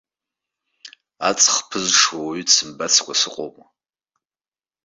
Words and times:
Аҵх 1.29 1.55
ԥызҽуа 1.69 2.17
ауаҩы 2.21 2.43
дсымбацкәа 2.47 3.13
сыҟоума. 3.19 3.65